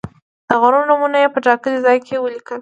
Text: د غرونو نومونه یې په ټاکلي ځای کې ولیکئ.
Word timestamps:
د 0.47 0.49
غرونو 0.61 0.89
نومونه 0.89 1.17
یې 1.23 1.29
په 1.33 1.39
ټاکلي 1.45 1.77
ځای 1.85 1.97
کې 2.05 2.21
ولیکئ. 2.23 2.57